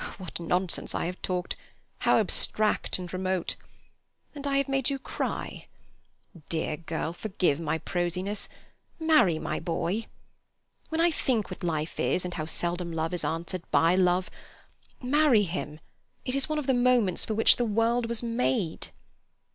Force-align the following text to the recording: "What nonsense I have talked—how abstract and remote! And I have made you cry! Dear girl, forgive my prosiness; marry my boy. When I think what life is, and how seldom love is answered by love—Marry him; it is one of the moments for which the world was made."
"What 0.17 0.39
nonsense 0.39 0.95
I 0.95 1.05
have 1.05 1.21
talked—how 1.21 2.17
abstract 2.17 2.97
and 2.97 3.13
remote! 3.13 3.55
And 4.33 4.47
I 4.47 4.57
have 4.57 4.67
made 4.67 4.89
you 4.89 4.97
cry! 4.97 5.67
Dear 6.49 6.75
girl, 6.75 7.13
forgive 7.13 7.59
my 7.59 7.77
prosiness; 7.77 8.49
marry 8.99 9.37
my 9.37 9.59
boy. 9.59 10.05
When 10.89 10.99
I 11.01 11.11
think 11.11 11.51
what 11.51 11.63
life 11.63 11.99
is, 11.99 12.25
and 12.25 12.33
how 12.33 12.47
seldom 12.47 12.91
love 12.91 13.13
is 13.13 13.23
answered 13.23 13.61
by 13.69 13.93
love—Marry 13.95 15.43
him; 15.43 15.79
it 16.25 16.33
is 16.33 16.49
one 16.49 16.57
of 16.57 16.65
the 16.65 16.73
moments 16.73 17.23
for 17.23 17.35
which 17.35 17.57
the 17.57 17.63
world 17.65 18.07
was 18.07 18.23
made." 18.23 18.87